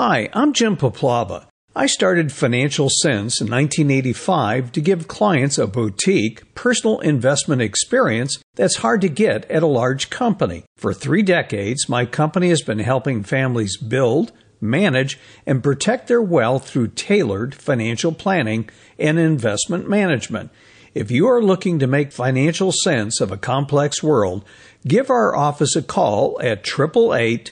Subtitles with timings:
[0.00, 1.46] Hi, I'm Jim Puplava.
[1.74, 8.76] I started Financial Sense in 1985 to give clients a boutique, personal investment experience that's
[8.76, 10.64] hard to get at a large company.
[10.76, 14.30] For three decades, my company has been helping families build,
[14.60, 18.70] manage, and protect their wealth through tailored financial planning
[19.00, 20.52] and investment management.
[20.94, 24.44] If you are looking to make financial sense of a complex world,
[24.86, 27.50] give our office a call at 888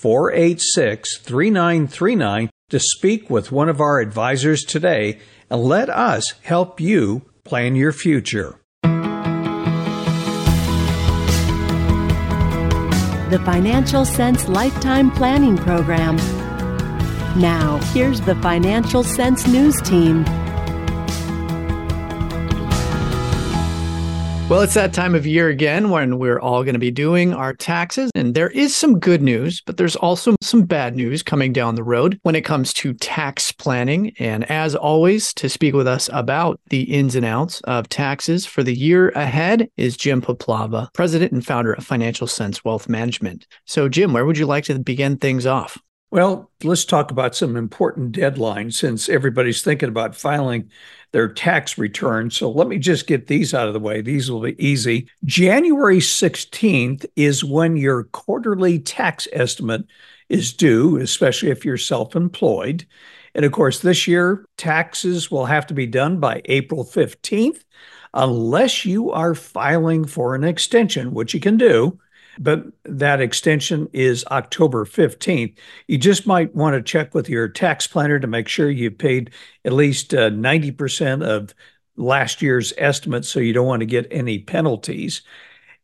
[0.00, 5.18] 486 3939 to speak with one of our advisors today
[5.50, 8.60] and let us help you plan your future.
[13.30, 16.16] The Financial Sense Lifetime Planning Program.
[17.38, 20.24] Now, here's the Financial Sense News Team.
[24.48, 27.52] Well, it's that time of year again when we're all going to be doing our
[27.52, 28.10] taxes.
[28.14, 31.84] And there is some good news, but there's also some bad news coming down the
[31.84, 34.14] road when it comes to tax planning.
[34.18, 38.62] And as always, to speak with us about the ins and outs of taxes for
[38.62, 43.46] the year ahead is Jim Puplava, president and founder of Financial Sense Wealth Management.
[43.66, 45.76] So, Jim, where would you like to begin things off?
[46.10, 50.70] Well, let's talk about some important deadlines since everybody's thinking about filing
[51.12, 52.30] their tax return.
[52.30, 54.00] So let me just get these out of the way.
[54.00, 55.08] These will be easy.
[55.24, 59.84] January 16th is when your quarterly tax estimate
[60.28, 62.86] is due, especially if you're self employed.
[63.34, 67.64] And of course, this year, taxes will have to be done by April 15th,
[68.14, 71.98] unless you are filing for an extension, which you can do
[72.38, 75.56] but that extension is October 15th.
[75.86, 79.30] You just might want to check with your tax planner to make sure you paid
[79.64, 81.54] at least uh, 90% of
[81.96, 85.22] last year's estimate so you don't want to get any penalties.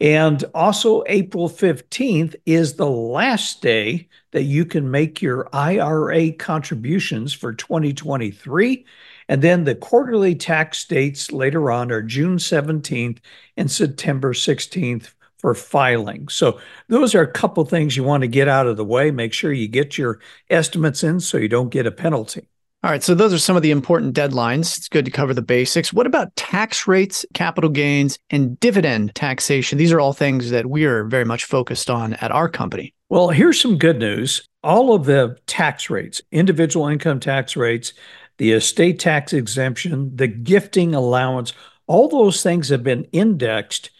[0.01, 7.33] And also, April 15th is the last day that you can make your IRA contributions
[7.33, 8.85] for 2023.
[9.29, 13.19] And then the quarterly tax dates later on are June 17th
[13.57, 15.15] and September 16th
[15.45, 16.27] for filing.
[16.29, 19.11] So those are a couple things you want to get out of the way.
[19.11, 20.19] Make sure you get your
[20.49, 22.49] estimates in so you don't get a penalty.
[22.83, 24.79] All right, so those are some of the important deadlines.
[24.79, 25.93] It's good to cover the basics.
[25.93, 29.77] What about tax rates, capital gains, and dividend taxation?
[29.77, 32.95] These are all things that we are very much focused on at our company.
[33.11, 34.49] Well, here's some good news.
[34.63, 37.93] All of the tax rates, individual income tax rates,
[38.39, 41.53] the estate tax exemption, the gifting allowance,
[41.87, 43.91] all those things have been indexed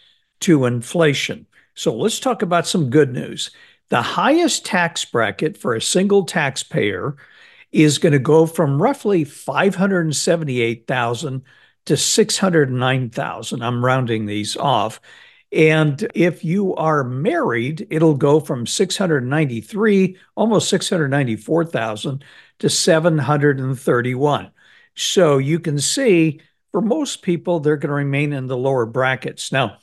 [0.41, 1.47] to inflation.
[1.73, 3.51] So let's talk about some good news.
[3.89, 7.15] The highest tax bracket for a single taxpayer
[7.71, 11.43] is going to go from roughly 578,000
[11.85, 13.61] to 609,000.
[13.61, 14.99] I'm rounding these off.
[15.51, 22.23] And if you are married, it'll go from 693, almost 694,000
[22.59, 24.51] to 731.
[24.95, 26.41] So you can see
[26.71, 29.51] for most people, they're going to remain in the lower brackets.
[29.51, 29.77] Now,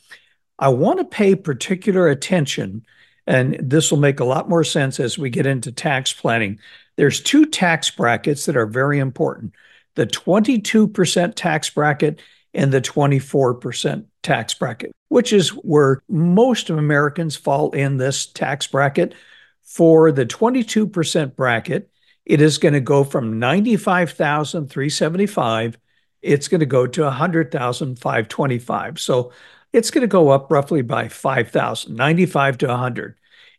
[0.59, 2.85] I want to pay particular attention,
[3.27, 6.59] and this will make a lot more sense as we get into tax planning.
[6.97, 9.55] There's two tax brackets that are very important
[9.95, 12.19] the 22% tax bracket
[12.55, 18.67] and the 24% tax bracket, which is where most of Americans fall in this tax
[18.67, 19.15] bracket.
[19.63, 21.91] For the 22% bracket,
[22.25, 25.77] it is going to go from 95,375
[26.23, 29.01] it's going to go to 100,525.
[29.01, 29.33] So
[29.73, 33.17] it's going to go up roughly by 5,000, 95 to 100.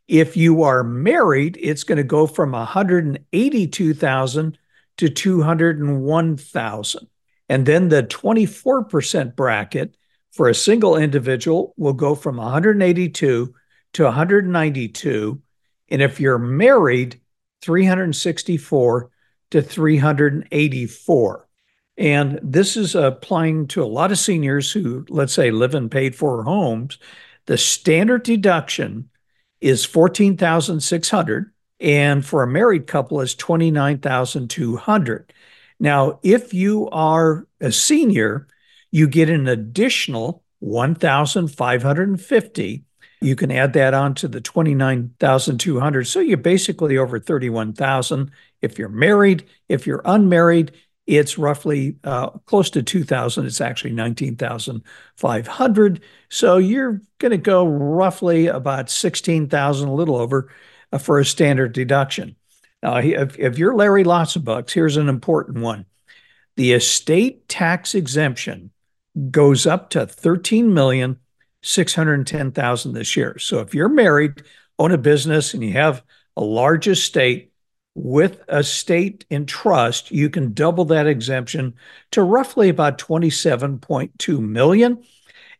[0.07, 4.57] If you are married, it's going to go from 182,000
[4.97, 7.07] to 201,000.
[7.49, 9.97] And then the 24% bracket
[10.31, 13.53] for a single individual will go from 182
[13.93, 15.41] to 192.
[15.89, 17.21] And if you're married,
[17.61, 19.09] 364
[19.51, 21.42] to 384.
[21.97, 26.15] And this is applying to a lot of seniors who, let's say, live in paid
[26.15, 26.97] for homes.
[27.45, 29.09] The standard deduction
[29.61, 35.31] is 14,600 and for a married couple is 29,200.
[35.79, 38.47] Now, if you are a senior,
[38.91, 42.83] you get an additional 1,550.
[43.21, 46.03] You can add that on to the 29,200.
[46.05, 48.31] So you're basically over 31,000
[48.61, 49.45] if you're married.
[49.67, 50.71] If you're unmarried,
[51.05, 53.45] it's roughly uh, close to 2,000.
[53.45, 56.01] It's actually 19,500.
[56.29, 60.49] So you're going to go roughly about 16,000, a little over,
[60.91, 62.35] uh, for a standard deduction.
[62.81, 65.85] Now, if, if you're Larry Lots of Bucks, here's an important one.
[66.55, 68.71] The estate tax exemption
[69.31, 73.39] goes up to 13,610,000 this year.
[73.39, 74.43] So if you're married,
[74.77, 76.03] own a business, and you have
[76.35, 77.52] a large estate,
[77.95, 81.75] with a state in trust, you can double that exemption
[82.11, 85.03] to roughly about 27.2 million.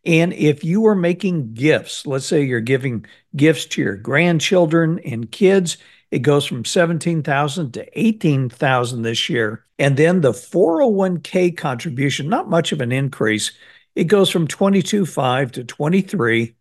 [0.06, 5.32] And if you are making gifts, let's say you're giving gifts to your grandchildren and
[5.32, 5.78] kids,
[6.12, 9.66] it goes from 17,000 to 18,000 this year.
[9.80, 13.52] And then the 401k contribution, not much of an increase.
[13.96, 16.56] It goes from 22.5 to 23.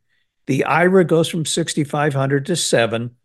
[0.46, 3.16] The IRA goes from 6,500 to 7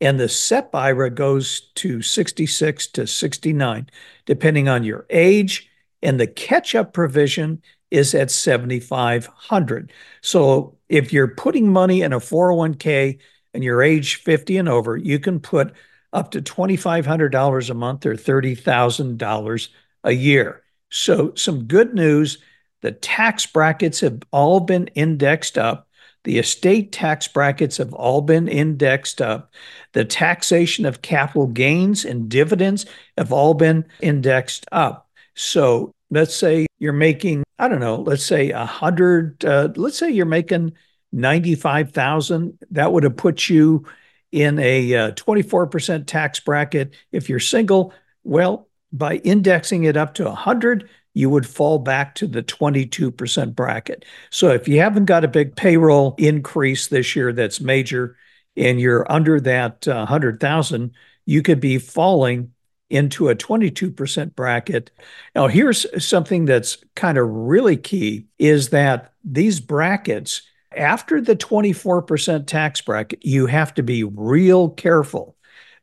[0.00, 3.88] and the SEP IRA goes to 66 to 69,
[4.26, 5.70] depending on your age.
[6.02, 9.92] And the catch up provision is at 7,500.
[10.20, 13.18] So if you're putting money in a 401k
[13.54, 15.72] and you're age 50 and over, you can put
[16.12, 19.68] up to $2,500 a month or $30,000
[20.04, 20.62] a year.
[20.88, 22.38] So, some good news
[22.82, 25.85] the tax brackets have all been indexed up.
[26.26, 29.54] The estate tax brackets have all been indexed up.
[29.92, 32.84] The taxation of capital gains and dividends
[33.16, 35.08] have all been indexed up.
[35.36, 40.10] So let's say you're making, I don't know, let's say a hundred, uh, let's say
[40.10, 40.72] you're making
[41.12, 42.58] 95,000.
[42.72, 43.86] That would have put you
[44.32, 46.96] in a uh, 24% tax bracket.
[47.12, 47.94] If you're single,
[48.24, 54.04] well, by indexing it up to 100, you would fall back to the 22% bracket.
[54.30, 58.16] So if you haven't got a big payroll increase this year that's major
[58.56, 60.92] and you're under that uh, 100,000,
[61.24, 62.52] you could be falling
[62.90, 64.90] into a 22% bracket.
[65.34, 70.42] Now here's something that's kind of really key is that these brackets
[70.76, 75.35] after the 24% tax bracket, you have to be real careful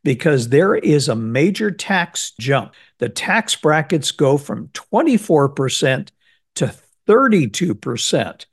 [0.03, 2.73] because there is a major tax jump.
[3.00, 6.09] The tax brackets go from 24%
[6.55, 6.75] to
[7.07, 8.45] 32%.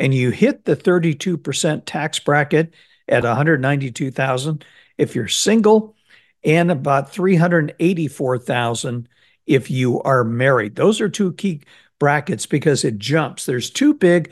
[0.00, 2.74] And you hit the 32% tax bracket
[3.08, 4.64] at 192,000
[4.96, 5.96] if you're single
[6.44, 9.08] and about 384,000
[9.46, 10.76] if you are married.
[10.76, 11.62] Those are two key
[11.98, 13.46] brackets because it jumps.
[13.46, 14.30] There's two big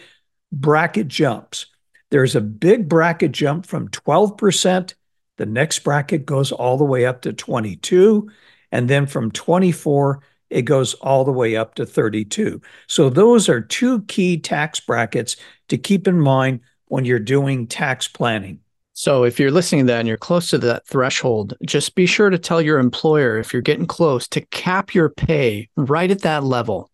[0.52, 1.66] bracket jumps.
[2.10, 4.94] There's a big bracket jump from 12%
[5.36, 8.30] the next bracket goes all the way up to 22.
[8.72, 12.60] And then from 24, it goes all the way up to 32.
[12.86, 15.36] So those are two key tax brackets
[15.68, 18.60] to keep in mind when you're doing tax planning.
[18.98, 22.30] So if you're listening to that and you're close to that threshold, just be sure
[22.30, 26.44] to tell your employer if you're getting close to cap your pay right at that
[26.44, 26.90] level.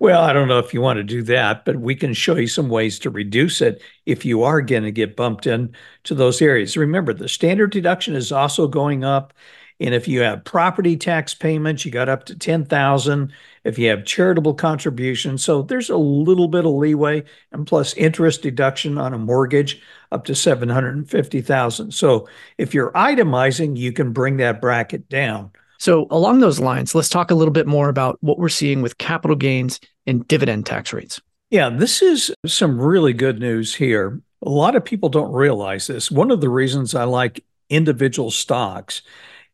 [0.02, 2.48] well, I don't know if you want to do that, but we can show you
[2.48, 6.42] some ways to reduce it if you are going to get bumped in to those
[6.42, 6.76] areas.
[6.76, 9.34] Remember, the standard deduction is also going up.
[9.80, 13.34] And if you have property tax payments, you got up to 10,000
[13.64, 15.44] if you have charitable contributions.
[15.44, 19.82] So there's a little bit of leeway and plus interest deduction on a mortgage
[20.12, 21.94] up to 750,000.
[21.94, 22.28] So
[22.58, 25.52] if you're itemizing, you can bring that bracket down.
[25.80, 28.98] So along those lines, let's talk a little bit more about what we're seeing with
[29.00, 31.20] capital gains and dividend tax rates.
[31.50, 34.22] Yeah, this is some really good news here.
[34.46, 36.10] A lot of people don't realize this.
[36.10, 39.02] One of the reasons I like individual stocks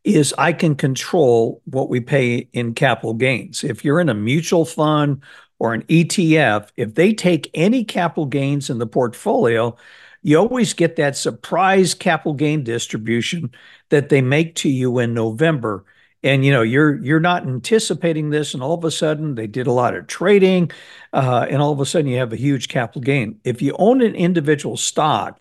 [0.04, 3.64] is I can control what we pay in capital gains.
[3.64, 5.22] If you're in a mutual fund
[5.58, 9.76] or an ETF, if they take any capital gains in the portfolio,
[10.22, 13.50] you always get that surprise capital gain distribution
[13.90, 15.84] that they make to you in November.
[16.22, 19.66] And you know you're you're not anticipating this, and all of a sudden they did
[19.66, 20.70] a lot of trading,
[21.14, 23.40] uh, and all of a sudden you have a huge capital gain.
[23.42, 25.39] If you own an individual stock,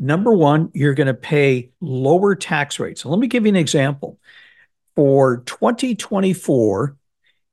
[0.00, 3.02] number one, you're going to pay lower tax rates.
[3.02, 4.18] So let me give you an example.
[4.96, 6.96] For 2024,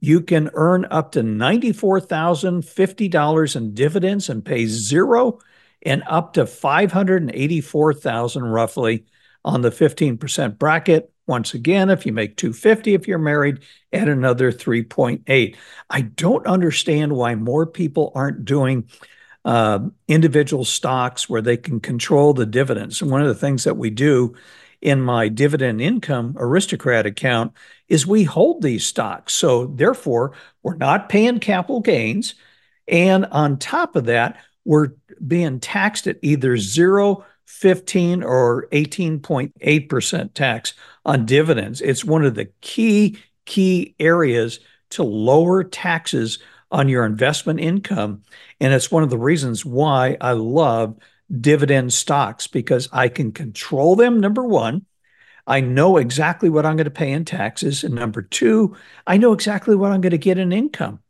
[0.00, 5.38] you can earn up to $94,050 in dividends and pay zero
[5.82, 9.04] and up to 584,000 roughly
[9.44, 11.12] on the 15% bracket.
[11.30, 13.60] Once again, if you make 250 if you're married,
[13.92, 15.56] add another 3.8.
[15.88, 18.88] I don't understand why more people aren't doing
[19.44, 23.00] uh, individual stocks where they can control the dividends.
[23.00, 24.34] And one of the things that we do
[24.82, 27.52] in my dividend income aristocrat account
[27.86, 29.32] is we hold these stocks.
[29.32, 30.32] So therefore,
[30.64, 32.34] we're not paying capital gains.
[32.88, 34.94] And on top of that, we're
[35.24, 40.72] being taxed at either zero, 15, or 18.8% tax
[41.04, 41.80] on dividends.
[41.80, 46.38] It's one of the key, key areas to lower taxes
[46.70, 48.22] on your investment income.
[48.60, 50.96] And it's one of the reasons why I love
[51.40, 54.86] dividend stocks because I can control them, number one.
[55.46, 57.82] I know exactly what I'm going to pay in taxes.
[57.82, 58.76] And number two,
[59.06, 61.00] I know exactly what I'm going to get in income.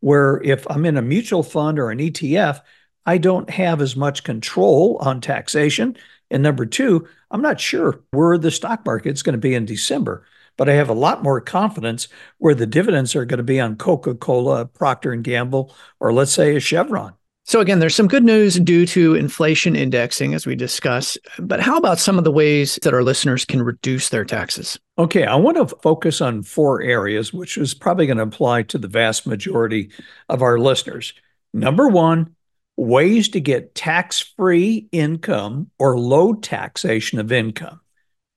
[0.00, 2.62] Where if I'm in a mutual fund or an ETF,
[3.06, 5.96] I don't have as much control on taxation.
[6.30, 10.24] And number two, I'm not sure where the stock market's going to be in December,
[10.56, 13.76] but I have a lot more confidence where the dividends are going to be on
[13.76, 17.14] Coca-Cola, Procter and Gamble, or let's say a Chevron.
[17.46, 21.18] So again, there's some good news due to inflation indexing, as we discuss.
[21.40, 24.78] But how about some of the ways that our listeners can reduce their taxes?
[24.98, 28.78] Okay, I want to focus on four areas, which is probably going to apply to
[28.78, 29.90] the vast majority
[30.28, 31.12] of our listeners.
[31.52, 32.36] Number one,
[32.80, 37.78] ways to get tax free income or low taxation of income.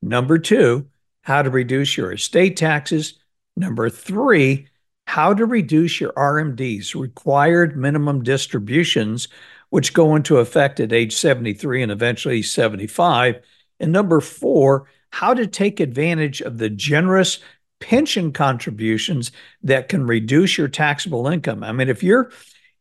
[0.01, 0.88] Number two,
[1.21, 3.13] how to reduce your estate taxes.
[3.55, 4.67] Number three,
[5.07, 9.29] how to reduce your RMDs, required minimum distributions,
[9.69, 13.41] which go into effect at age 73 and eventually 75.
[13.79, 17.39] And number four, how to take advantage of the generous
[17.79, 19.31] pension contributions
[19.62, 21.63] that can reduce your taxable income.
[21.63, 22.31] I mean, if you're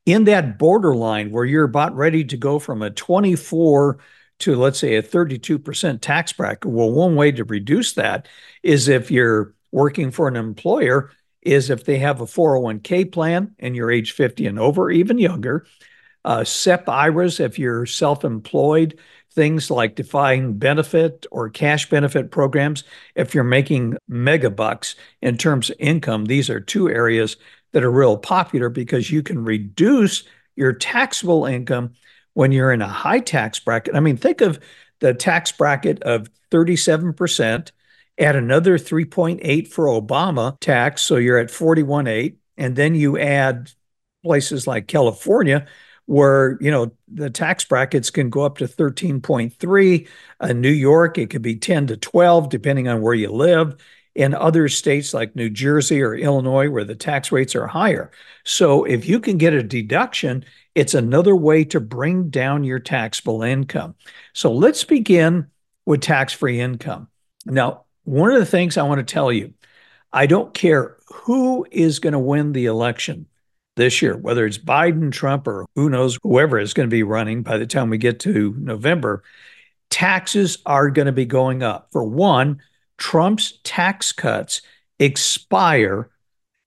[0.06, 3.98] in that borderline where you're about ready to go from a 24
[4.40, 8.26] to let's say a 32% tax bracket, well, one way to reduce that
[8.62, 11.10] is if you're working for an employer
[11.42, 15.66] is if they have a 401k plan and you're age 50 and over, even younger.
[16.24, 18.98] Uh, SEP IRAs, if you're self employed,
[19.32, 22.84] things like defined benefit or cash benefit programs.
[23.16, 27.36] If you're making mega bucks in terms of income, these are two areas
[27.72, 30.24] that are real popular because you can reduce
[30.56, 31.92] your taxable income
[32.34, 33.94] when you're in a high tax bracket.
[33.94, 34.58] I mean, think of
[35.00, 37.70] the tax bracket of 37%
[38.18, 43.70] add another 3.8 for Obama tax, so you're at 41.8, and then you add
[44.22, 45.66] places like California
[46.06, 50.08] where you know the tax brackets can go up to 13.3
[50.40, 53.76] uh, new york it could be 10 to 12 depending on where you live
[54.14, 58.10] in other states like new jersey or illinois where the tax rates are higher.
[58.44, 63.42] So if you can get a deduction it's another way to bring down your taxable
[63.42, 63.94] income.
[64.32, 65.48] So let's begin
[65.84, 67.08] with tax-free income.
[67.44, 69.54] Now one of the things I want to tell you
[70.12, 73.26] I don't care who is going to win the election
[73.76, 77.42] this year, whether it's Biden, Trump, or who knows, whoever is going to be running
[77.42, 79.22] by the time we get to November,
[79.90, 81.88] taxes are going to be going up.
[81.90, 82.60] For one,
[82.98, 84.62] Trump's tax cuts
[84.98, 86.10] expire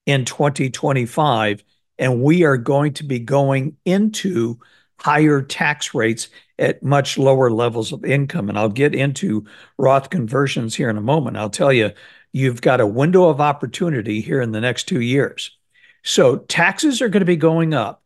[0.06, 1.64] in 2025,
[1.98, 4.60] and we are going to be going into
[5.00, 8.50] higher tax rates at much lower levels of income.
[8.50, 9.46] And I'll get into
[9.78, 11.38] Roth conversions here in a moment.
[11.38, 11.92] I'll tell you,
[12.32, 15.58] you've got a window of opportunity here in the next two years.
[16.04, 18.04] So taxes are going to be going up.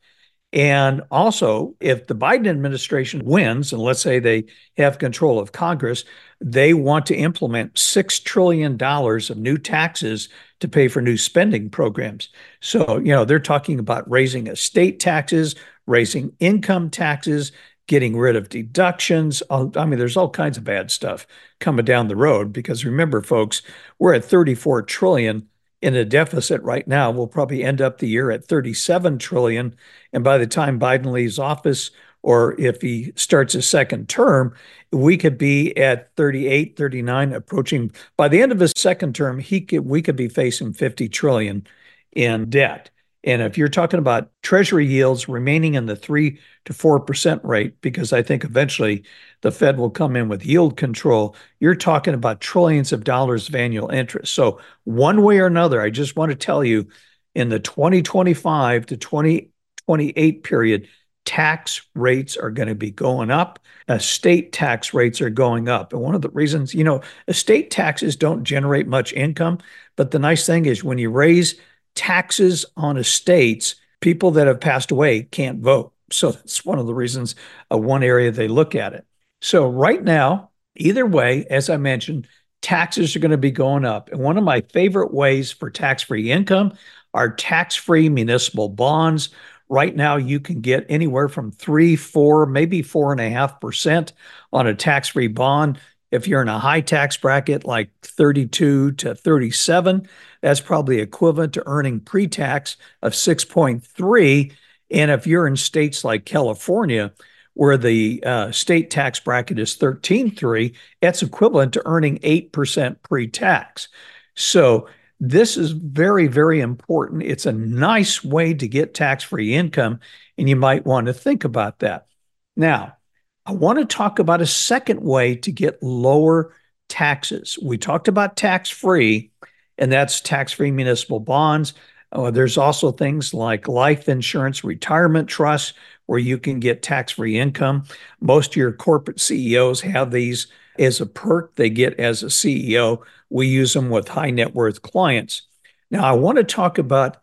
[0.52, 4.46] And also, if the Biden administration wins, and let's say they
[4.78, 6.06] have control of Congress,
[6.42, 10.30] they want to implement $6 trillion of new taxes
[10.62, 12.30] to pay for new spending programs.
[12.62, 15.56] So, you know, they're talking about raising estate taxes,
[15.86, 17.52] raising income taxes,
[17.88, 19.42] getting rid of deductions.
[19.50, 21.26] I mean, there's all kinds of bad stuff
[21.60, 23.62] coming down the road because remember, folks,
[23.98, 25.48] we're at 34 trillion
[25.82, 27.10] in a deficit right now.
[27.10, 29.76] We'll probably end up the year at 37 trillion.
[30.14, 31.92] And by the time Biden leaves office,
[32.22, 34.54] or if he starts a second term,
[34.92, 39.62] we could be at 38, 39, approaching by the end of his second term, he
[39.62, 41.66] could, we could be facing 50 trillion
[42.12, 42.90] in debt.
[43.24, 48.14] And if you're talking about treasury yields remaining in the three to 4% rate, because
[48.14, 49.04] I think eventually
[49.42, 53.56] the Fed will come in with yield control, you're talking about trillions of dollars of
[53.56, 54.34] annual interest.
[54.34, 56.88] So, one way or another, I just want to tell you
[57.36, 60.88] in the 2025 to 2028 period,
[61.30, 63.60] tax rates are going to be going up.
[63.88, 65.94] Estate tax rates are going up.
[65.94, 69.60] And one of the reasons, you know, estate taxes don't generate much income.
[69.96, 71.54] But the nice thing is when you raise
[71.94, 75.94] taxes on estates, people that have passed away can't vote.
[76.12, 77.36] So that's one of the reasons,
[77.72, 79.06] uh, one area they look at it.
[79.40, 82.28] So right now, either way, as I mentioned,
[82.64, 84.10] taxes are going to be going up.
[84.10, 86.74] And one of my favorite ways for tax free income
[87.14, 89.30] are tax free municipal bonds.
[89.70, 94.14] Right now, you can get anywhere from three, four, maybe four and a half percent
[94.52, 95.80] on a tax free bond.
[96.12, 100.10] If you're in a high tax bracket like 32 to 37,
[100.42, 104.52] that's probably equivalent to earning pre tax of 6.3.
[104.90, 107.14] And if you're in states like California,
[107.54, 113.90] where the uh, state tax bracket is 13.3, that's equivalent to earning 8% pre tax.
[114.36, 114.88] So
[115.20, 117.24] this is very, very important.
[117.24, 120.00] It's a nice way to get tax free income,
[120.38, 122.08] and you might want to think about that.
[122.56, 122.98] Now,
[123.46, 126.54] I want to talk about a second way to get lower
[126.88, 127.58] taxes.
[127.62, 129.32] We talked about tax free,
[129.78, 131.74] and that's tax free municipal bonds.
[132.12, 135.74] Uh, there's also things like life insurance, retirement trusts,
[136.06, 137.84] where you can get tax free income.
[138.20, 140.48] Most of your corporate CEOs have these
[140.80, 143.04] as a perk they get as a CEO.
[143.30, 145.44] We use them with high net worth clients.
[145.92, 147.18] Now, I want to talk about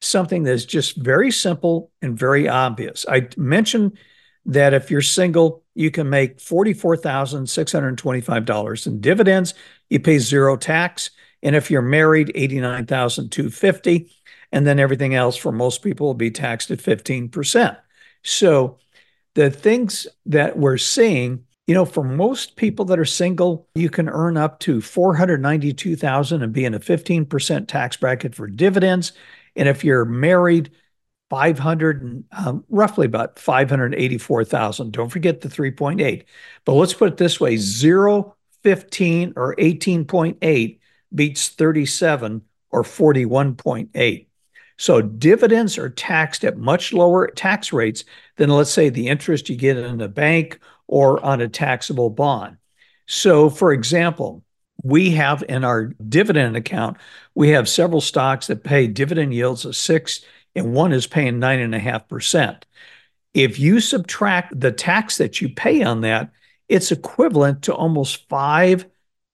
[0.00, 3.04] something that's just very simple and very obvious.
[3.08, 3.98] I mentioned
[4.46, 9.54] that if you're single, you can make $44,625 in dividends.
[9.88, 11.10] You pay zero tax.
[11.42, 14.10] And if you're married, $89,250.
[14.50, 17.76] And then everything else for most people will be taxed at 15%.
[18.22, 18.78] So
[19.34, 24.06] the things that we're seeing you know, for most people that are single, you can
[24.06, 29.12] earn up to 492,000 and be in a 15% tax bracket for dividends.
[29.56, 30.70] And if you're married,
[31.30, 34.92] 500 um, roughly about 584,000.
[34.92, 36.24] Don't forget the 3.8.
[36.66, 40.78] But let's put it this way, 0, 15 or 18.8
[41.14, 44.26] beats 37 or 41.8.
[44.76, 48.04] So dividends are taxed at much lower tax rates
[48.36, 52.56] than let's say the interest you get in a bank or on a taxable bond.
[53.06, 54.42] So, for example,
[54.82, 56.96] we have in our dividend account,
[57.34, 60.24] we have several stocks that pay dividend yields of six,
[60.54, 62.66] and one is paying nine and a half percent.
[63.34, 66.30] If you subtract the tax that you pay on that,
[66.68, 68.86] it's equivalent to almost five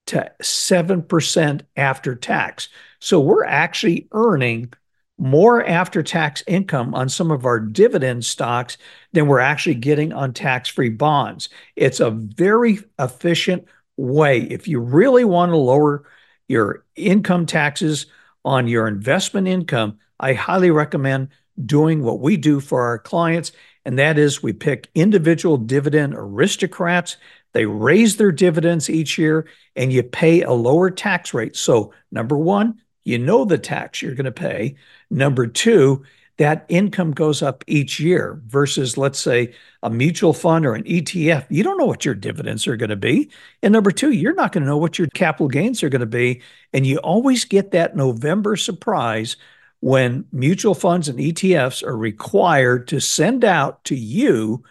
[0.07, 2.69] to seven percent after tax.
[3.01, 4.73] So we're actually earning
[5.19, 8.79] more after tax income on some of our dividend stocks
[9.13, 11.49] than we're actually getting on tax free bonds.
[11.75, 14.43] It's a very efficient way.
[14.43, 16.09] If you really want to lower
[16.47, 18.07] your income taxes
[18.45, 21.29] on your investment income, I highly recommend
[21.65, 23.53] doing what we do for our clients.
[23.85, 27.17] And that is we pick individual dividend aristocrats.
[27.53, 31.57] They raise their dividends each year and you pay a lower tax rate.
[31.57, 34.77] So, number one, you know the tax you're going to pay.
[35.11, 36.05] Number two,
[36.37, 41.47] that income goes up each year versus, let's say, a mutual fund or an ETF.
[41.49, 43.31] You don't know what your dividends are going to be.
[43.63, 46.07] And number two, you're not going to know what your capital gains are going to
[46.07, 46.43] be.
[46.73, 49.37] And you always get that November surprise
[49.81, 54.63] when mutual funds and ETFs are required to send out to you,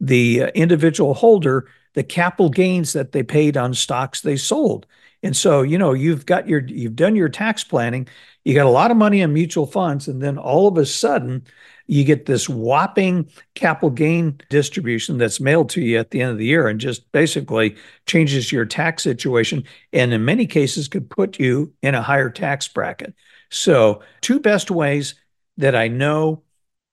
[0.00, 4.86] the uh, individual holder, the capital gains that they paid on stocks they sold.
[5.24, 8.06] And so, you know, you've got your you've done your tax planning,
[8.44, 11.46] you got a lot of money in mutual funds, and then all of a sudden
[11.86, 16.36] you get this whopping capital gain distribution that's mailed to you at the end of
[16.36, 17.74] the year and just basically
[18.06, 22.68] changes your tax situation and in many cases could put you in a higher tax
[22.68, 23.14] bracket.
[23.50, 25.14] So, two best ways
[25.56, 26.42] that I know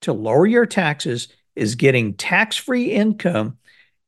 [0.02, 3.58] to lower your taxes is getting tax-free income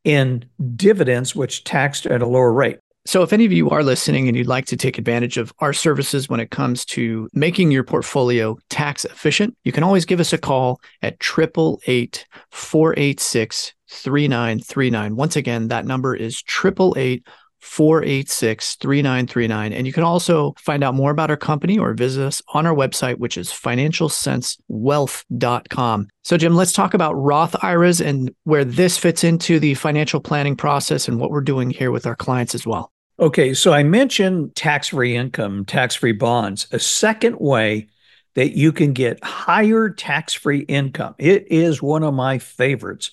[0.06, 0.46] in
[0.78, 2.80] dividends which taxed at a lower rate.
[3.06, 5.74] So, if any of you are listening and you'd like to take advantage of our
[5.74, 10.32] services when it comes to making your portfolio tax efficient, you can always give us
[10.32, 15.18] a call at 888 486 3939.
[15.18, 17.28] Once again, that number is 888
[17.60, 19.74] 486 3939.
[19.74, 22.76] And you can also find out more about our company or visit us on our
[22.76, 26.08] website, which is financialsensewealth.com.
[26.24, 30.56] So, Jim, let's talk about Roth IRAs and where this fits into the financial planning
[30.56, 32.93] process and what we're doing here with our clients as well.
[33.20, 36.68] Okay, so I mentioned tax free income, tax free bonds.
[36.72, 37.88] A second way
[38.34, 43.12] that you can get higher tax free income, it is one of my favorites,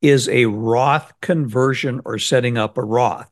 [0.00, 3.30] is a Roth conversion or setting up a Roth.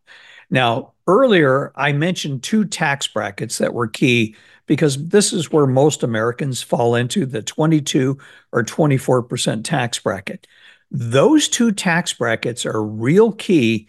[0.51, 6.03] Now, earlier I mentioned two tax brackets that were key because this is where most
[6.03, 8.19] Americans fall into the 22
[8.53, 10.47] or 24% tax bracket.
[10.91, 13.89] Those two tax brackets are real key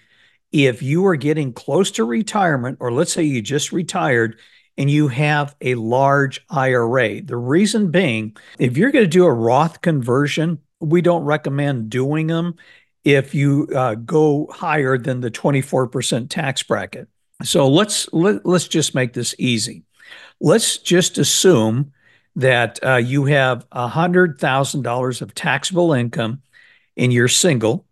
[0.52, 4.38] if you are getting close to retirement, or let's say you just retired
[4.78, 7.22] and you have a large IRA.
[7.22, 12.28] The reason being, if you're going to do a Roth conversion, we don't recommend doing
[12.28, 12.56] them
[13.04, 17.08] if you uh, go higher than the 24% tax bracket.
[17.44, 19.84] So let's let, let's just make this easy.
[20.40, 21.94] Let's just assume
[22.36, 26.42] that uh, you have $100,000 of taxable income
[26.96, 27.86] and you're single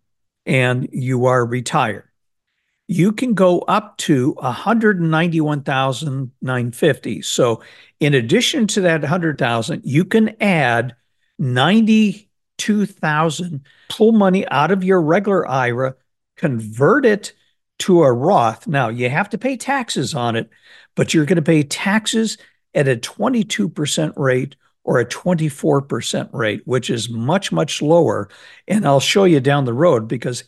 [0.46, 2.09] and you are retired
[2.90, 7.22] you can go up to 191,950.
[7.22, 7.62] So
[8.00, 10.96] in addition to that 100,000, you can add
[11.38, 15.94] 92,000, pull money out of your regular IRA,
[16.36, 17.34] convert it
[17.78, 18.66] to a Roth.
[18.66, 20.50] Now, you have to pay taxes on it,
[20.96, 22.40] but you're going to pay taxes
[22.74, 28.30] at a 22% rate or a 24% rate, which is much, much lower.
[28.68, 30.46] And I'll show you down the road because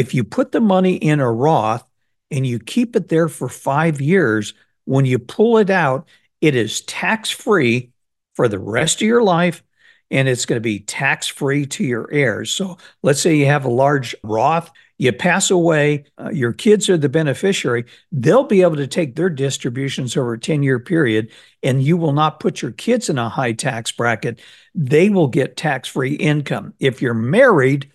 [0.00, 1.86] if you put the money in a Roth
[2.30, 4.54] and you keep it there for five years,
[4.86, 6.08] when you pull it out,
[6.40, 7.92] it is tax free
[8.34, 9.62] for the rest of your life
[10.10, 12.50] and it's going to be tax free to your heirs.
[12.50, 16.96] So let's say you have a large Roth, you pass away, uh, your kids are
[16.96, 21.30] the beneficiary, they'll be able to take their distributions over a 10 year period,
[21.62, 24.40] and you will not put your kids in a high tax bracket.
[24.74, 26.72] They will get tax free income.
[26.80, 27.90] If you're married,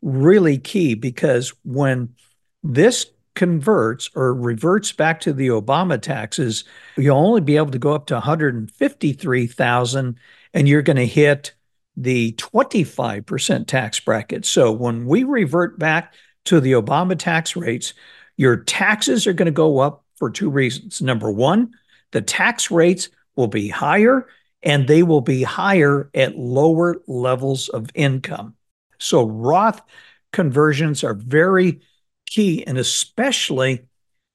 [0.00, 2.14] really key because when
[2.62, 6.64] this converts or reverts back to the Obama taxes,
[6.96, 10.18] you'll only be able to go up to 153,000
[10.54, 11.52] and you're going to hit
[11.94, 14.46] the 25% tax bracket.
[14.46, 16.14] So when we revert back
[16.46, 17.92] to the Obama tax rates,
[18.38, 21.02] your taxes are going to go up for two reasons.
[21.02, 21.74] Number one,
[22.14, 24.28] the tax rates will be higher
[24.62, 28.54] and they will be higher at lower levels of income.
[28.98, 29.82] So Roth
[30.32, 31.80] conversions are very
[32.26, 33.86] key, and especially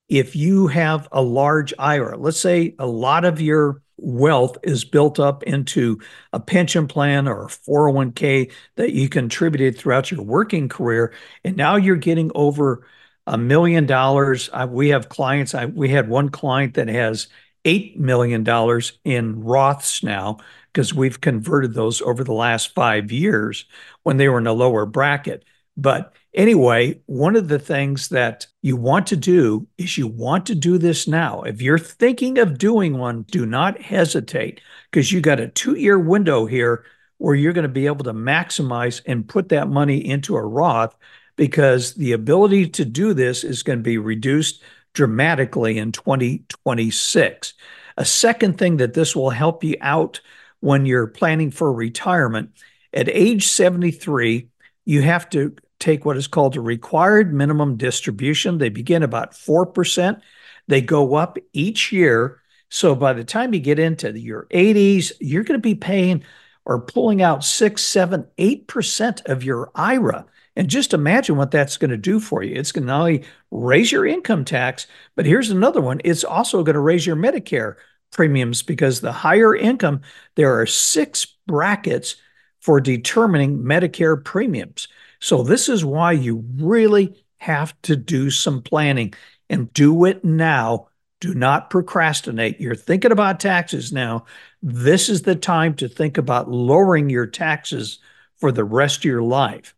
[0.09, 2.17] if you have a large IRA.
[2.17, 5.99] Let's say a lot of your wealth is built up into
[6.33, 11.13] a pension plan or a 401k that you contributed throughout your working career,
[11.45, 12.85] and now you're getting over
[13.25, 14.49] a million dollars.
[14.67, 17.29] We have clients, I, we had one client that has
[17.65, 20.37] $8 million in Roths now
[20.71, 23.65] because we've converted those over the last five years
[24.03, 25.43] when they were in a lower bracket.
[25.75, 30.55] But anyway, one of the things that you want to do is you want to
[30.55, 31.41] do this now.
[31.43, 35.97] If you're thinking of doing one, do not hesitate because you got a two year
[35.97, 36.85] window here
[37.17, 40.95] where you're going to be able to maximize and put that money into a Roth
[41.35, 44.61] because the ability to do this is going to be reduced
[44.93, 47.53] dramatically in 2026.
[47.97, 50.21] A second thing that this will help you out
[50.61, 52.51] when you're planning for retirement
[52.93, 54.49] at age 73,
[54.85, 58.57] you have to take what is called a required minimum distribution.
[58.57, 60.21] They begin about 4%.
[60.67, 62.41] They go up each year.
[62.69, 66.23] So by the time you get into your 80s, you're going to be paying
[66.65, 70.25] or pulling out six, seven, eight percent of your IRA.
[70.55, 72.55] And just imagine what that's going to do for you.
[72.55, 76.01] It's going to not only raise your income tax, but here's another one.
[76.03, 77.75] It's also going to raise your Medicare
[78.11, 80.01] premiums because the higher income,
[80.35, 82.15] there are six brackets
[82.59, 84.87] for determining Medicare premiums.
[85.19, 89.13] So, this is why you really have to do some planning
[89.49, 90.87] and do it now.
[91.21, 92.61] Do not procrastinate.
[92.61, 94.25] You're thinking about taxes now.
[94.61, 97.99] This is the time to think about lowering your taxes
[98.37, 99.75] for the rest of your life.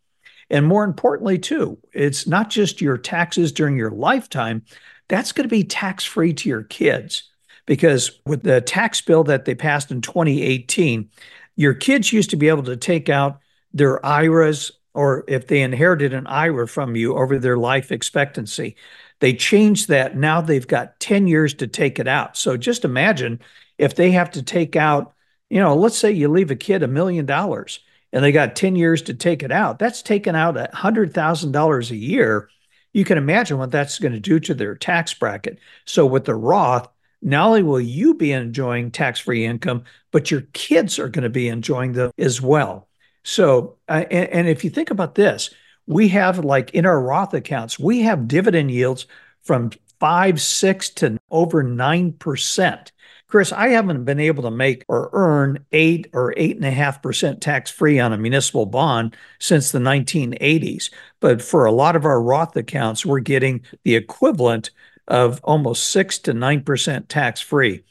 [0.52, 4.64] And more importantly, too, it's not just your taxes during your lifetime,
[5.08, 7.24] that's going to be tax free to your kids.
[7.66, 11.10] Because with the tax bill that they passed in 2018,
[11.56, 13.40] your kids used to be able to take out
[13.74, 18.76] their IRAs or if they inherited an IRA from you over their life expectancy.
[19.22, 20.18] They changed that.
[20.18, 22.36] Now they've got 10 years to take it out.
[22.36, 23.40] So just imagine
[23.78, 25.14] if they have to take out,
[25.50, 27.80] you know, let's say you leave a kid a million dollars
[28.14, 29.80] and they got 10 years to take it out.
[29.80, 32.50] That's taken out $100,000 a year.
[32.94, 35.60] You can imagine what that's going to do to their tax bracket.
[35.86, 36.90] So with the Roth,
[37.22, 41.30] not only will you be enjoying tax free income, but your kids are going to
[41.30, 42.90] be enjoying them as well.
[43.24, 45.52] So, uh, and, and if you think about this,
[45.88, 49.06] we have like in our Roth accounts, we have dividend yields
[49.44, 52.92] from five, six to over 9%.
[53.32, 57.02] Chris, I haven't been able to make or earn eight or eight and a half
[57.02, 60.92] percent tax free on a municipal bond since the 1980s.
[61.22, 64.72] But for a lot of our Roth accounts, we're getting the equivalent
[65.08, 67.86] of almost six to nine percent tax free.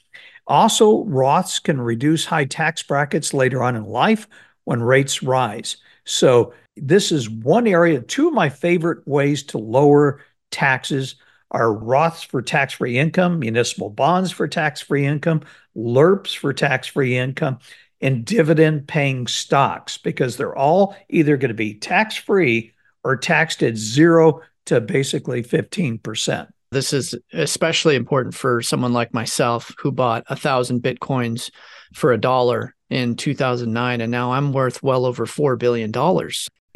[0.47, 4.29] Also, Roths can reduce high tax brackets later on in life
[4.65, 5.79] when rates rise.
[6.05, 8.03] So, this is one area.
[8.03, 11.15] Two of my favorite ways to lower taxes
[11.51, 15.43] are Roths for tax free income, municipal bonds for tax free income,
[15.77, 17.59] LIRPs for tax free income,
[18.01, 22.73] and dividend paying stocks because they're all either going to be tax free
[23.05, 26.49] or taxed at zero to basically 15%.
[26.73, 31.51] This is especially important for someone like myself who bought a thousand bitcoins
[31.95, 35.91] for a dollar in 2009, and now I'm worth well over $4 billion.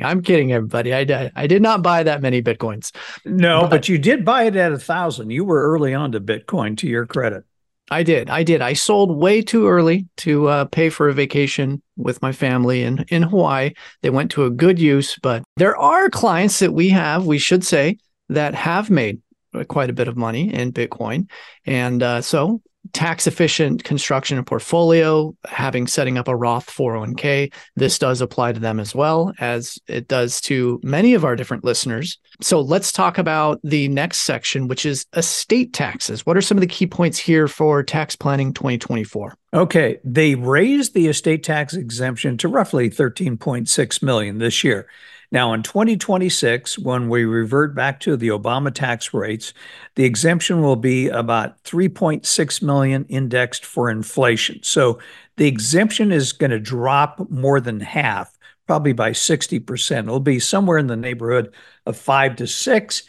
[0.02, 0.94] I'm kidding, everybody.
[0.94, 2.94] I, I did not buy that many Bitcoins.
[3.24, 5.30] No, but, but you did buy it at a thousand.
[5.30, 7.44] You were early on to Bitcoin to your credit.
[7.90, 8.30] I did.
[8.30, 8.62] I did.
[8.62, 13.04] I sold way too early to uh, pay for a vacation with my family in,
[13.08, 13.72] in Hawaii.
[14.02, 17.62] They went to a good use, but there are clients that we have, we should
[17.62, 17.98] say,
[18.30, 19.20] that have made
[19.68, 21.28] quite a bit of money in Bitcoin.
[21.66, 22.62] And uh, so
[22.94, 27.52] tax efficient construction and portfolio, having setting up a Roth 401k.
[27.76, 31.64] This does apply to them as well as it does to many of our different
[31.64, 32.18] listeners.
[32.40, 36.24] So let's talk about the next section, which is estate taxes.
[36.24, 39.36] What are some of the key points here for tax planning 2024?
[39.52, 44.86] Okay, they raised the estate tax exemption to roughly 13.6 million this year.
[45.34, 49.52] Now, in 2026, when we revert back to the Obama tax rates,
[49.96, 54.60] the exemption will be about 3.6 million indexed for inflation.
[54.62, 55.00] So
[55.36, 59.98] the exemption is going to drop more than half, probably by 60%.
[59.98, 61.52] It'll be somewhere in the neighborhood
[61.84, 63.02] of five to six.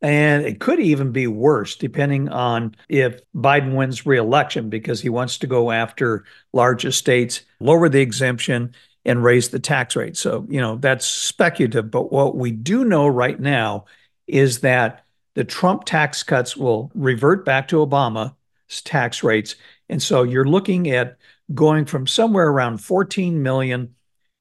[0.00, 5.36] And it could even be worse, depending on if Biden wins reelection, because he wants
[5.38, 8.74] to go after large estates, lower the exemption,
[9.06, 10.16] and raise the tax rate.
[10.16, 11.90] So, you know, that's speculative.
[11.90, 13.86] But what we do know right now
[14.26, 19.54] is that the Trump tax cuts will revert back to Obama's tax rates.
[19.88, 21.16] And so you're looking at
[21.54, 23.94] going from somewhere around 14 million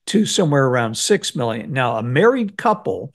[0.08, 1.72] to somewhere around 6 million.
[1.72, 3.14] Now, a married couple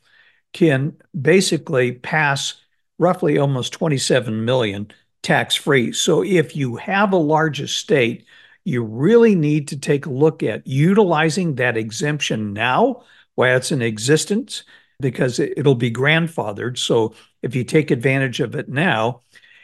[0.53, 2.55] can basically pass
[2.99, 4.91] roughly almost 27 million
[5.23, 5.93] tax free.
[5.93, 8.25] So if you have a large estate,
[8.65, 13.03] you really need to take a look at utilizing that exemption now
[13.35, 14.65] while it's in existence
[15.01, 16.79] because it'll be grandfathered.
[16.79, 19.23] So if you take advantage of it now,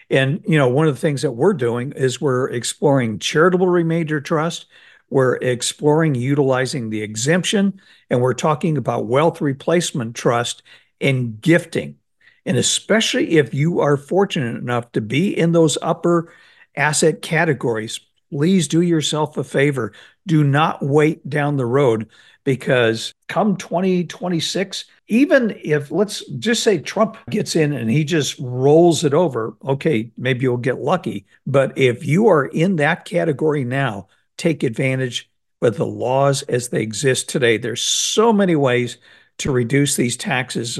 [0.08, 4.20] and you know, one of the things that we're doing is we're exploring charitable remainder
[4.20, 4.66] trust.
[5.10, 7.80] We're exploring utilizing the exemption,
[8.10, 10.62] and we're talking about wealth replacement trust
[11.00, 11.96] and gifting.
[12.44, 16.32] And especially if you are fortunate enough to be in those upper
[16.76, 19.92] asset categories, please do yourself a favor.
[20.26, 22.08] Do not wait down the road
[22.44, 29.04] because come 2026, even if let's just say Trump gets in and he just rolls
[29.04, 31.26] it over, okay, maybe you'll get lucky.
[31.46, 36.82] But if you are in that category now, take advantage with the laws as they
[36.82, 37.56] exist today.
[37.56, 38.98] There's so many ways
[39.38, 40.78] to reduce these taxes.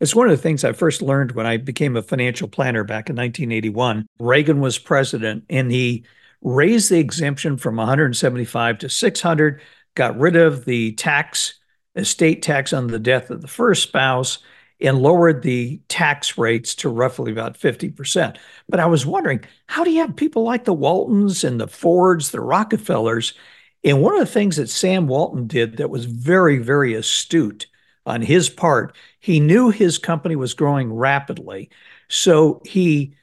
[0.00, 3.08] It's one of the things I first learned when I became a financial planner back
[3.08, 4.06] in 1981.
[4.18, 6.04] Reagan was president and he
[6.42, 9.60] raised the exemption from 175 to 600,
[9.94, 11.54] got rid of the tax,
[11.94, 14.38] estate tax on the death of the first spouse,
[14.80, 18.36] and lowered the tax rates to roughly about 50%.
[18.68, 22.30] But I was wondering, how do you have people like the Waltons and the Fords,
[22.30, 23.34] the Rockefellers?
[23.84, 27.66] And one of the things that Sam Walton did that was very, very astute
[28.06, 31.70] on his part, he knew his company was growing rapidly.
[32.08, 33.14] So he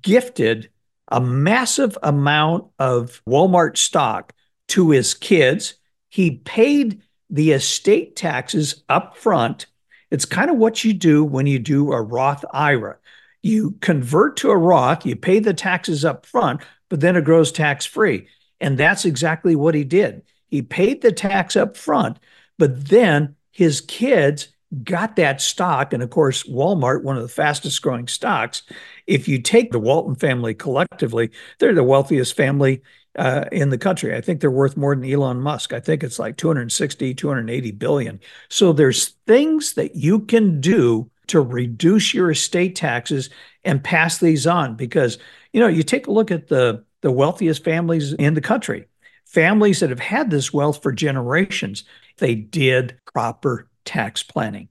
[0.00, 0.70] gifted
[1.08, 4.32] a massive amount of Walmart stock
[4.68, 5.74] to his kids.
[6.08, 9.66] He paid the estate taxes up front.
[10.10, 12.98] It's kind of what you do when you do a Roth IRA.
[13.42, 17.52] You convert to a Roth, you pay the taxes up front, but then it grows
[17.52, 18.28] tax free.
[18.60, 20.22] And that's exactly what he did.
[20.46, 22.18] He paid the tax up front,
[22.58, 24.48] but then his kids
[24.82, 25.92] got that stock.
[25.92, 28.62] And of course, Walmart, one of the fastest growing stocks,
[29.06, 32.82] if you take the Walton family collectively, they're the wealthiest family
[33.16, 34.14] uh, in the country.
[34.14, 35.72] I think they're worth more than Elon Musk.
[35.72, 38.20] I think it's like 260, 280 billion.
[38.48, 43.30] So there's things that you can do to reduce your estate taxes
[43.64, 45.18] and pass these on because,
[45.52, 48.86] you know, you take a look at the, the wealthiest families in the country,
[49.24, 51.84] families that have had this wealth for generations,
[52.18, 54.68] they did proper tax planning.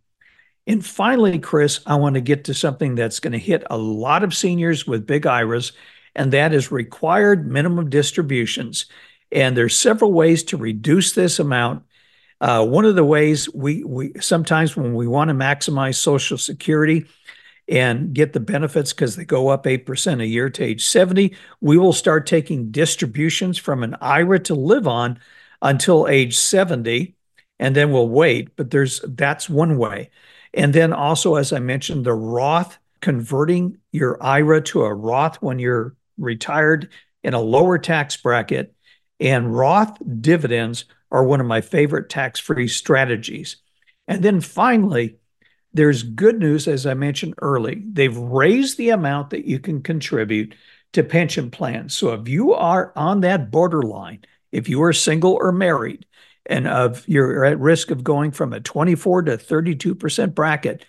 [0.66, 4.24] And finally, Chris, I want to get to something that's going to hit a lot
[4.24, 5.74] of seniors with big IRAs,
[6.16, 8.86] and that is required minimum distributions.
[9.32, 11.84] And there's several ways to reduce this amount.
[12.40, 17.06] Uh, one of the ways we we sometimes when we want to maximize Social Security
[17.68, 21.78] and get the benefits because they go up 8% a year to age 70, we
[21.78, 25.20] will start taking distributions from an IRA to live on
[25.62, 27.16] until age 70
[27.60, 28.56] and then we'll wait.
[28.56, 30.10] But there's that's one way.
[30.54, 35.60] And then also, as I mentioned, the Roth converting your IRA to a Roth when
[35.60, 36.90] you're retired
[37.24, 38.74] in a lower tax bracket.
[39.20, 43.58] And Roth dividends are one of my favorite tax free strategies.
[44.08, 45.18] And then finally,
[45.74, 47.84] there's good news, as I mentioned early.
[47.92, 50.56] They've raised the amount that you can contribute
[50.94, 51.96] to pension plans.
[51.96, 56.06] So if you are on that borderline if you are single or married
[56.46, 60.86] and of you're at risk of going from a 24 to 32% bracket,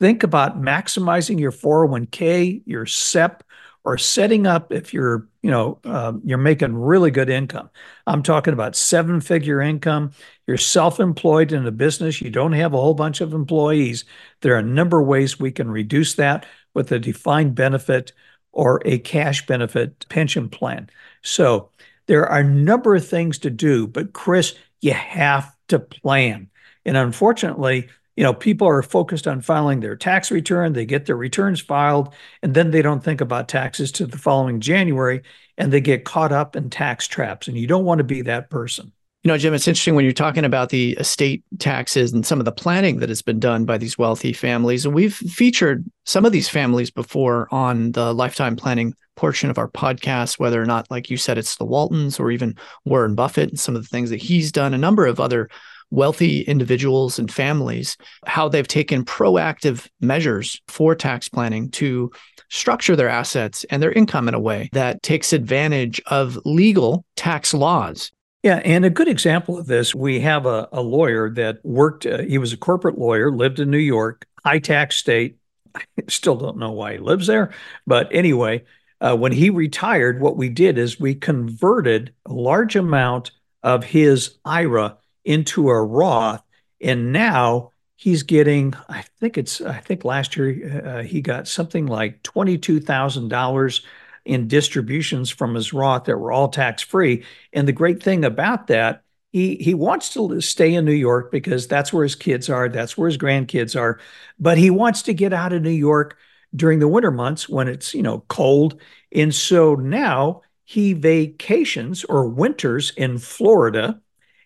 [0.00, 3.44] think about maximizing your 401k, your SEP,
[3.84, 7.68] or setting up if you're you know um, you're making really good income.
[8.06, 10.12] I'm talking about seven figure income.
[10.46, 12.20] You're self-employed in a business.
[12.20, 14.04] You don't have a whole bunch of employees.
[14.40, 18.12] There are a number of ways we can reduce that with a defined benefit
[18.52, 20.88] or a cash benefit pension plan.
[21.22, 21.70] So
[22.06, 26.50] there are a number of things to do but chris you have to plan
[26.84, 31.16] and unfortunately you know, people are focused on filing their tax return, they get their
[31.16, 35.22] returns filed, and then they don't think about taxes to the following January
[35.56, 37.48] and they get caught up in tax traps.
[37.48, 38.92] And you don't want to be that person.
[39.22, 42.44] You know, Jim, it's interesting when you're talking about the estate taxes and some of
[42.44, 44.84] the planning that has been done by these wealthy families.
[44.84, 49.68] And we've featured some of these families before on the lifetime planning portion of our
[49.68, 53.60] podcast, whether or not, like you said, it's the Waltons or even Warren Buffett and
[53.60, 55.48] some of the things that he's done, a number of other
[55.92, 62.10] wealthy individuals and families, how they've taken proactive measures for tax planning to
[62.50, 67.54] structure their assets and their income in a way that takes advantage of legal tax
[67.54, 68.10] laws.
[68.42, 72.22] Yeah, and a good example of this, we have a, a lawyer that worked, uh,
[72.22, 75.38] he was a corporate lawyer, lived in New York, high tax state.
[75.74, 77.52] I still don't know why he lives there.
[77.86, 78.64] But anyway,
[79.00, 83.30] uh, when he retired, what we did is we converted a large amount
[83.62, 86.42] of his IRA into a Roth,
[86.80, 88.74] and now he's getting.
[88.88, 89.60] I think it's.
[89.60, 93.82] I think last year uh, he got something like twenty two thousand dollars
[94.24, 97.24] in distributions from his Roth that were all tax free.
[97.52, 101.66] And the great thing about that, he he wants to stay in New York because
[101.66, 103.98] that's where his kids are, that's where his grandkids are,
[104.38, 106.16] but he wants to get out of New York
[106.54, 108.80] during the winter months when it's you know cold.
[109.10, 114.00] And so now he vacations or winters in Florida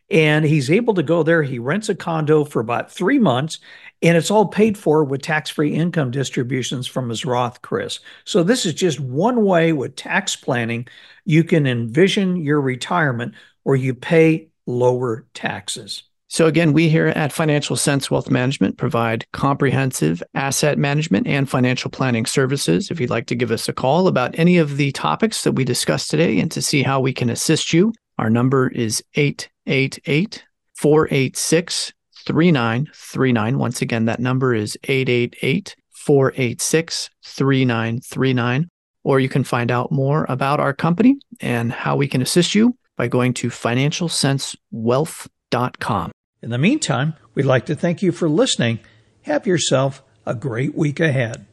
[0.09, 1.43] and he's able to go there.
[1.43, 3.59] He rents a condo for about three months,
[4.03, 8.01] and it's all paid for with tax free income distributions from his Roth, Chris.
[8.25, 10.87] So, this is just one way with tax planning
[11.25, 16.05] you can envision your retirement where you pay lower taxes.
[16.29, 21.91] So, again, we here at Financial Sense Wealth Management provide comprehensive asset management and financial
[21.91, 22.91] planning services.
[22.91, 25.65] If you'd like to give us a call about any of the topics that we
[25.65, 31.93] discussed today and to see how we can assist you, our number is 888 486
[32.27, 33.59] 3939.
[33.59, 38.69] Once again, that number is 888 486 3939.
[39.05, 42.77] Or you can find out more about our company and how we can assist you
[42.97, 46.13] by going to financialsensewealth.com.
[46.43, 48.79] In the meantime, we'd like to thank you for listening.
[49.23, 51.47] Have yourself a great week ahead.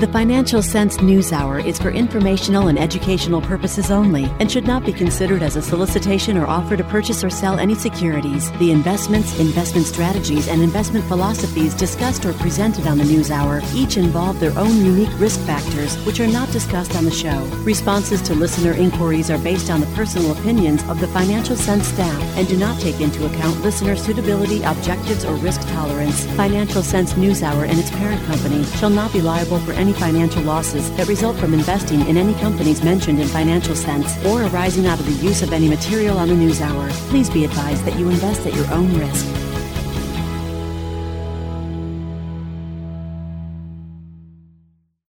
[0.00, 4.82] The Financial Sense News Hour is for informational and educational purposes only and should not
[4.82, 8.50] be considered as a solicitation or offer to purchase or sell any securities.
[8.52, 13.98] The investments, investment strategies, and investment philosophies discussed or presented on the News Hour each
[13.98, 17.38] involve their own unique risk factors, which are not discussed on the show.
[17.62, 22.38] Responses to listener inquiries are based on the personal opinions of the Financial Sense staff
[22.38, 26.24] and do not take into account listener suitability, objectives, or risk tolerance.
[26.36, 29.98] Financial Sense News Hour and its parent company shall not be liable for any any
[29.98, 34.86] financial losses that result from investing in any companies mentioned in Financial Sense or arising
[34.86, 36.88] out of the use of any material on the news hour.
[37.08, 39.49] Please be advised that you invest at your own risk.